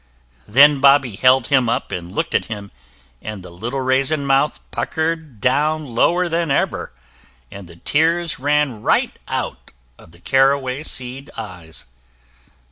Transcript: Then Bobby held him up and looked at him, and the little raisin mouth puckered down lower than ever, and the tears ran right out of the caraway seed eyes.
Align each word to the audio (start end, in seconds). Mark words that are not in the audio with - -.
Then 0.47 0.79
Bobby 0.81 1.15
held 1.15 1.49
him 1.49 1.69
up 1.69 1.91
and 1.91 2.11
looked 2.11 2.33
at 2.33 2.45
him, 2.45 2.71
and 3.21 3.43
the 3.43 3.51
little 3.51 3.81
raisin 3.81 4.25
mouth 4.25 4.59
puckered 4.71 5.39
down 5.39 5.85
lower 5.85 6.27
than 6.27 6.49
ever, 6.49 6.91
and 7.51 7.67
the 7.67 7.75
tears 7.75 8.39
ran 8.39 8.81
right 8.81 9.19
out 9.27 9.73
of 9.99 10.11
the 10.11 10.19
caraway 10.19 10.81
seed 10.81 11.29
eyes. 11.37 11.85